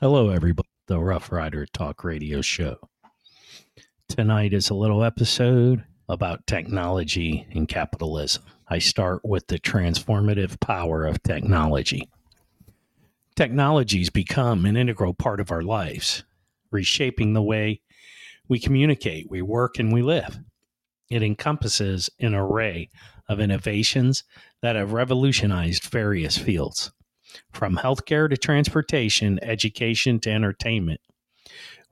[0.00, 0.68] Hello, everybody.
[0.88, 2.76] The Rough Rider Talk Radio Show.
[4.08, 8.44] Tonight is a little episode about technology and capitalism.
[8.68, 12.08] I start with the transformative power of technology.
[13.34, 16.24] Technologies become an integral part of our lives,
[16.70, 17.80] reshaping the way
[18.48, 20.38] we communicate, we work, and we live.
[21.10, 22.90] It encompasses an array
[23.28, 24.24] of innovations
[24.62, 26.92] that have revolutionized various fields,
[27.52, 31.00] from healthcare to transportation, education to entertainment.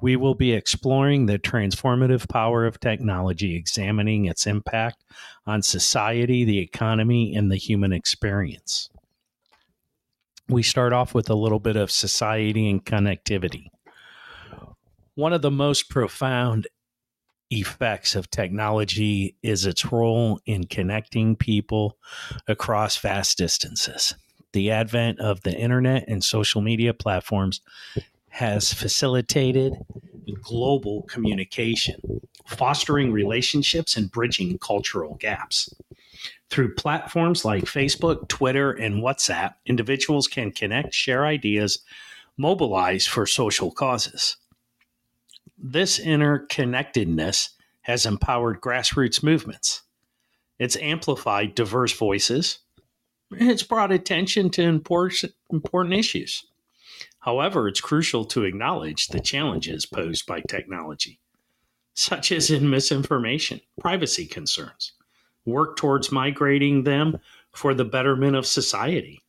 [0.00, 5.04] We will be exploring the transformative power of technology, examining its impact
[5.46, 8.90] on society, the economy, and the human experience.
[10.48, 13.68] We start off with a little bit of society and connectivity.
[15.14, 16.66] One of the most profound
[17.50, 21.96] effects of technology is its role in connecting people
[22.48, 24.14] across vast distances.
[24.54, 27.60] The advent of the internet and social media platforms
[28.28, 29.72] has facilitated
[30.42, 35.74] global communication, fostering relationships and bridging cultural gaps.
[36.50, 41.80] Through platforms like Facebook, Twitter, and WhatsApp, individuals can connect, share ideas,
[42.36, 44.36] mobilize for social causes.
[45.58, 47.48] This interconnectedness
[47.80, 49.82] has empowered grassroots movements.
[50.60, 52.60] It's amplified diverse voices.
[53.38, 56.44] It's brought attention to important, important issues.
[57.20, 61.20] However, it's crucial to acknowledge the challenges posed by technology,
[61.94, 64.92] such as in misinformation, privacy concerns,
[65.46, 67.18] work towards migrating them
[67.52, 69.22] for the betterment of society.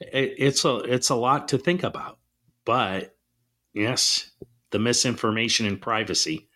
[0.00, 2.18] It's a it's a lot to think about,
[2.64, 3.16] but
[3.76, 4.30] Yes,
[4.70, 6.48] the misinformation and privacy.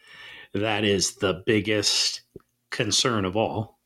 [0.54, 2.22] That is the biggest
[2.70, 3.78] concern of all.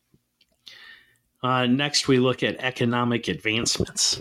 [1.44, 4.18] Uh, next, we look at economic advancements.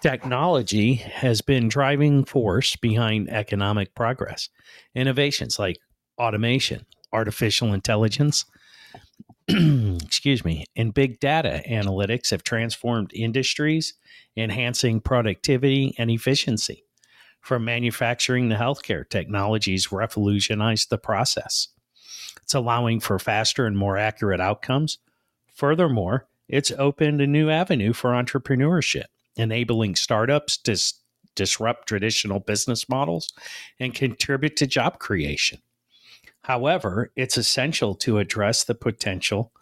[0.00, 4.48] Technology has been driving force behind economic progress.
[4.94, 5.76] Innovations like
[6.18, 8.46] automation, artificial intelligence,
[9.48, 13.92] excuse me, and big data analytics have transformed industries,
[14.38, 16.84] enhancing productivity and efficiency.
[17.42, 21.68] From manufacturing to healthcare, technologies revolutionized the process.
[22.42, 24.96] It's allowing for faster and more accurate outcomes.
[25.54, 29.04] Furthermore, it's opened a new avenue for entrepreneurship,
[29.36, 30.94] enabling startups to s-
[31.34, 33.32] disrupt traditional business models
[33.80, 35.58] and contribute to job creation.
[36.42, 39.52] However, it's essential to address the potential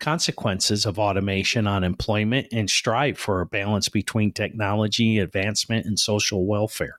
[0.00, 6.46] consequences of automation on employment and strive for a balance between technology advancement and social
[6.46, 6.98] welfare.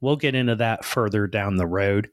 [0.00, 2.10] We'll get into that further down the road.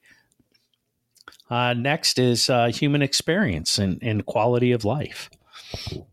[1.50, 5.30] Uh, next is uh, human experience and, and quality of life.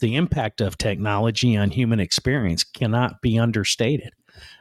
[0.01, 4.13] The impact of technology on human experience cannot be understated.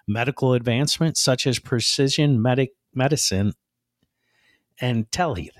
[0.07, 3.53] Medical advancements such as precision medic- medicine
[4.79, 5.51] and tele-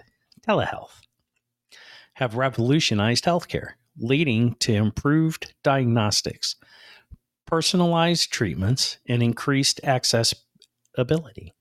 [0.48, 1.02] telehealth
[2.16, 6.56] have revolutionized healthcare, leading to improved diagnostics,
[7.46, 10.34] personalized treatments, and increased access
[10.98, 11.54] ability.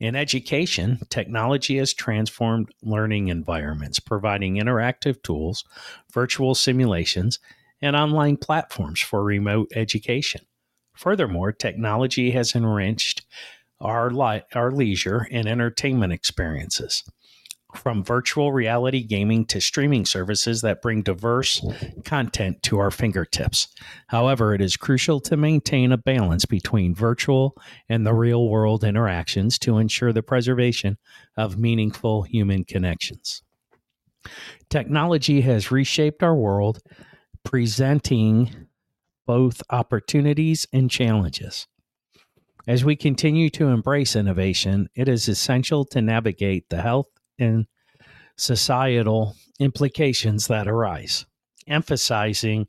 [0.00, 5.64] In education, technology has transformed learning environments, providing interactive tools,
[6.12, 7.38] virtual simulations,
[7.80, 10.42] and online platforms for remote education.
[10.94, 13.24] Furthermore, technology has enriched
[13.80, 17.02] our, li- our leisure and entertainment experiences.
[17.74, 21.64] From virtual reality gaming to streaming services that bring diverse
[22.04, 23.68] content to our fingertips.
[24.06, 27.56] However, it is crucial to maintain a balance between virtual
[27.88, 30.96] and the real world interactions to ensure the preservation
[31.36, 33.42] of meaningful human connections.
[34.70, 36.80] Technology has reshaped our world,
[37.44, 38.68] presenting
[39.26, 41.66] both opportunities and challenges.
[42.66, 47.08] As we continue to embrace innovation, it is essential to navigate the health
[47.38, 47.66] and
[48.36, 51.26] societal implications that arise,
[51.66, 52.66] emphasizing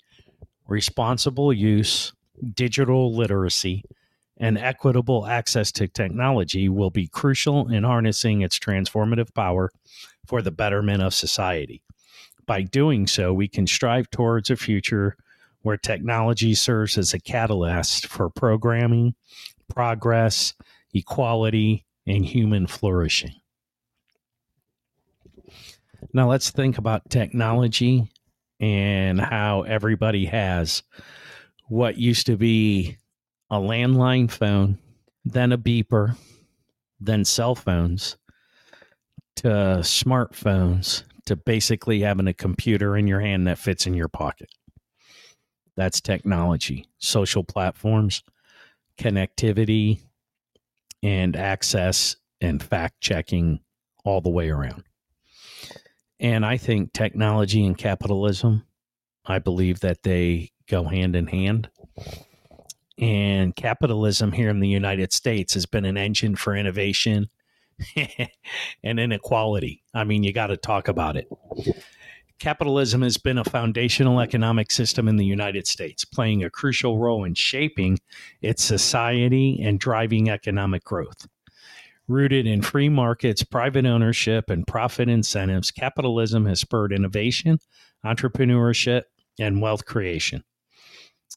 [0.67, 2.13] responsible use,
[2.53, 3.83] digital literacy,
[4.37, 9.71] and equitable access to technology will be crucial in harnessing its transformative power
[10.27, 11.81] for the betterment of society.
[12.45, 15.15] By doing so, we can strive towards a future
[15.61, 19.15] where technology serves as a catalyst for programming,
[19.73, 20.53] progress,
[20.93, 23.33] equality, and human flourishing.
[26.15, 28.09] Now, let's think about technology
[28.61, 30.81] and how everybody has
[31.67, 32.95] what used to be
[33.49, 34.77] a landline phone,
[35.25, 36.15] then a beeper,
[37.01, 38.15] then cell phones,
[39.35, 39.49] to
[39.81, 44.47] smartphones, to basically having a computer in your hand that fits in your pocket.
[45.75, 48.23] That's technology, social platforms,
[48.97, 49.99] connectivity,
[51.03, 53.59] and access and fact checking
[54.05, 54.85] all the way around.
[56.19, 58.65] And I think technology and capitalism,
[59.25, 61.69] I believe that they go hand in hand.
[62.97, 67.27] And capitalism here in the United States has been an engine for innovation
[68.83, 69.83] and inequality.
[69.93, 71.27] I mean, you got to talk about it.
[72.39, 77.23] Capitalism has been a foundational economic system in the United States, playing a crucial role
[77.23, 77.97] in shaping
[78.41, 81.27] its society and driving economic growth.
[82.07, 87.57] Rooted in free markets, private ownership, and profit incentives, capitalism has spurred innovation,
[88.05, 89.03] entrepreneurship,
[89.39, 90.43] and wealth creation.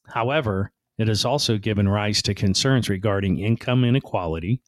[0.09, 4.61] However, it has also given rise to concerns regarding income inequality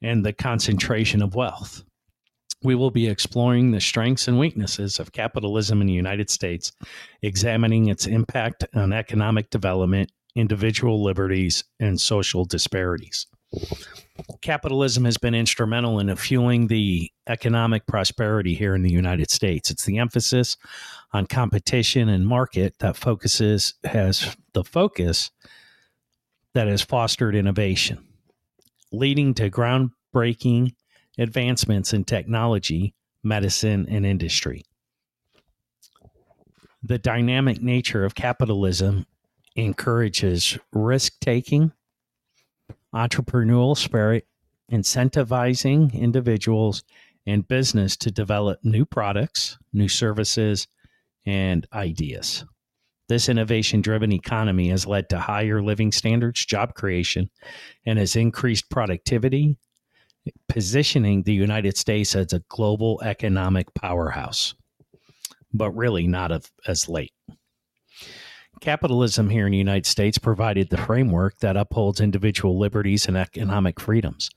[0.00, 1.82] and the concentration of wealth.
[2.62, 6.72] We will be exploring the strengths and weaknesses of capitalism in the United States,
[7.20, 13.26] examining its impact on economic development, individual liberties, and social disparities
[14.40, 19.70] capitalism has been instrumental in fueling the economic prosperity here in the United States.
[19.70, 20.56] It's the emphasis
[21.12, 25.30] on competition and market that focuses has the focus
[26.54, 28.04] that has fostered innovation,
[28.92, 30.74] leading to groundbreaking
[31.18, 34.64] advancements in technology, medicine, and industry.
[36.82, 39.06] The dynamic nature of capitalism
[39.56, 41.72] encourages risk taking
[42.94, 44.26] entrepreneurial spirit,
[44.72, 46.84] incentivizing individuals
[47.26, 50.66] and business to develop new products, new services,
[51.26, 52.44] and ideas.
[53.08, 57.30] This innovation driven economy has led to higher living standards, job creation,
[57.86, 59.56] and has increased productivity,
[60.48, 64.54] positioning the United States as a global economic powerhouse,
[65.54, 67.12] but really not of, as late.
[68.60, 73.78] Capitalism here in the United States provided the framework that upholds individual liberties and economic
[73.78, 74.30] freedoms.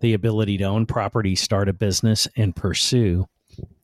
[0.00, 3.26] The ability to own property, start a business, and pursue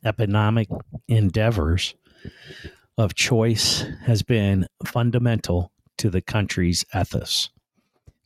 [0.04, 0.68] economic
[1.08, 1.94] endeavors
[2.96, 7.50] of choice has been fundamental to the country's ethos.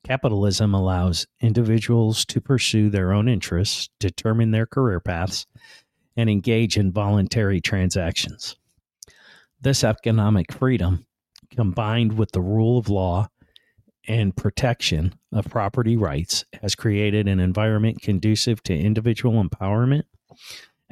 [0.05, 5.47] Capitalism allows individuals to pursue their own interests, determine their career paths,
[6.17, 8.57] and engage in voluntary transactions.
[9.61, 11.07] This economic freedom
[11.50, 13.29] combined with the rule of law
[14.06, 20.05] and protection of property rights, has created an environment conducive to individual empowerment,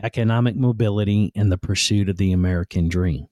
[0.03, 3.27] economic mobility, and the pursuit of the American dream.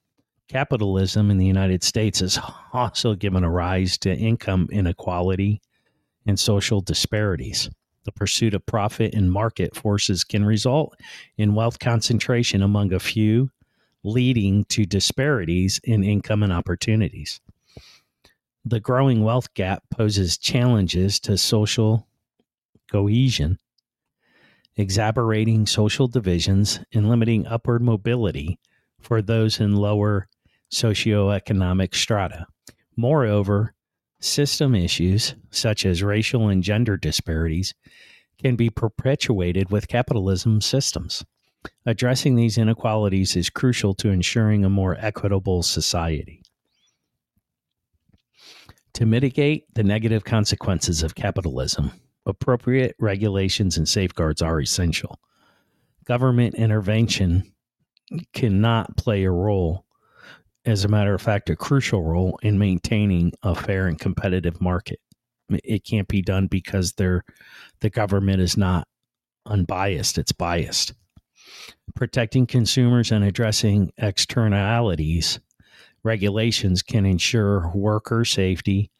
[0.48, 2.38] Capitalism in the United States has
[2.72, 5.62] also given a rise to income inequality
[6.26, 7.70] and social disparities.
[8.04, 10.98] The pursuit of profit and market forces can result
[11.36, 13.50] in wealth concentration among a few
[14.02, 17.40] leading to disparities in income and opportunities.
[18.64, 22.06] The growing wealth gap poses challenges to social
[22.90, 23.58] cohesion,
[24.76, 28.58] exacerbating social divisions and limiting upward mobility
[29.00, 30.28] for those in lower
[30.72, 32.46] socioeconomic strata.
[32.96, 33.74] Moreover,
[34.20, 37.74] system issues such as racial and gender disparities
[38.42, 41.24] can be perpetuated with capitalism systems.
[41.86, 46.42] Addressing these inequalities is crucial to ensuring a more equitable society.
[48.94, 51.92] To mitigate the negative consequences of capitalism,
[52.26, 55.18] appropriate regulations and safeguards are essential.
[56.04, 57.52] Government intervention
[58.34, 59.86] cannot play a role,
[60.66, 65.00] as a matter of fact, a crucial role in maintaining a fair and competitive market.
[65.48, 67.22] It can't be done because the
[67.90, 68.86] government is not
[69.46, 70.92] unbiased, it's biased
[71.94, 75.40] protecting consumers and addressing externalities,
[76.02, 78.90] regulations can ensure worker safety,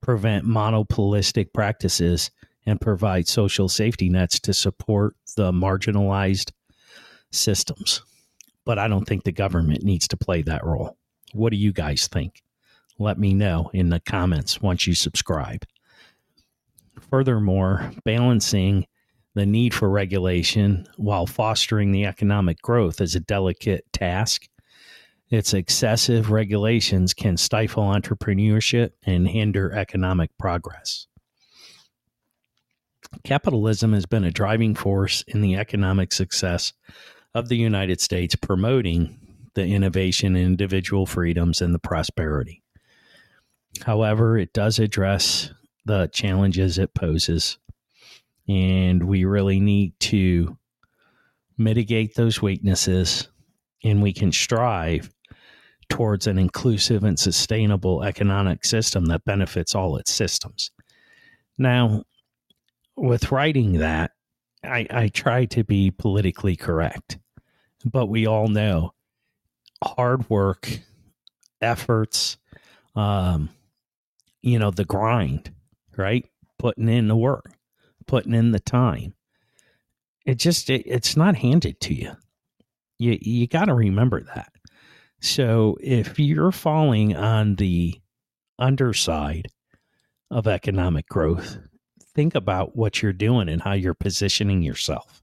[0.00, 2.30] prevent monopolistic practices,
[2.66, 6.52] and provide social safety nets to support the marginalized
[7.30, 8.02] systems.
[8.64, 10.96] But I don't think the government needs to play that role.
[11.32, 12.42] What do you guys think?
[12.98, 15.64] Let me know in the comments once you subscribe.
[17.10, 18.86] Furthermore, balancing
[19.38, 24.48] the need for regulation while fostering the economic growth is a delicate task.
[25.30, 31.06] Its excessive regulations can stifle entrepreneurship and hinder economic progress.
[33.24, 36.72] Capitalism has been a driving force in the economic success
[37.34, 39.18] of the United States, promoting
[39.54, 42.62] the innovation, individual freedoms, and the prosperity.
[43.84, 45.52] However, it does address
[45.84, 47.58] the challenges it poses
[48.48, 50.56] and we really need to
[51.58, 53.28] mitigate those weaknesses
[53.84, 55.12] and we can strive
[55.88, 60.70] towards an inclusive and sustainable economic system that benefits all its systems.
[61.56, 62.04] Now,
[62.96, 64.12] with writing that,
[64.64, 67.18] I, I try to be politically correct,
[67.84, 68.92] but we all know
[69.82, 70.80] hard work,
[71.60, 72.36] efforts,
[72.96, 73.50] um,
[74.42, 75.52] you know, the grind,
[75.96, 76.26] right?
[76.58, 77.52] Putting in the work,
[78.08, 79.14] putting in the time.
[80.26, 82.12] It just it, it's not handed to you.
[82.98, 84.50] You you got to remember that.
[85.20, 88.00] So if you're falling on the
[88.58, 89.48] underside
[90.30, 91.58] of economic growth,
[92.14, 95.22] think about what you're doing and how you're positioning yourself.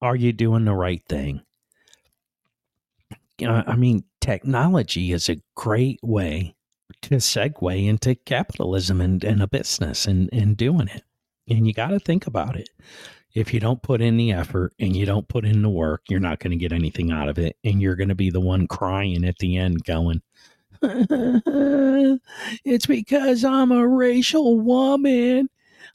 [0.00, 1.42] Are you doing the right thing?
[3.44, 6.54] I mean, technology is a great way
[7.02, 11.02] to segue into capitalism and, and a business and, and doing it.
[11.48, 12.68] And you got to think about it.
[13.34, 16.20] If you don't put in the effort and you don't put in the work, you're
[16.20, 17.56] not going to get anything out of it.
[17.62, 20.22] And you're going to be the one crying at the end going,
[20.82, 25.48] it's because I'm a racial woman.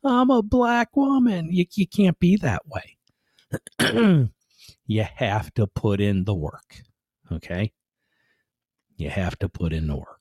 [0.03, 1.47] I'm a black woman.
[1.51, 2.97] You, you can't be that way.
[4.87, 6.81] you have to put in the work.
[7.31, 7.71] Okay.
[8.97, 10.12] You have to put in the work.